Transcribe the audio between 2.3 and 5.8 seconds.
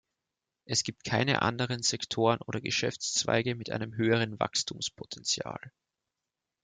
oder Geschäftszweige mit einem höheren Wachstumspotenzial.